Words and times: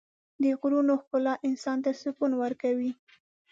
د 0.41 0.43
غرونو 0.59 0.93
ښکلا 1.01 1.33
انسان 1.49 1.77
ته 1.83 1.91
سکون 2.01 2.31
ورکوي. 2.41 2.91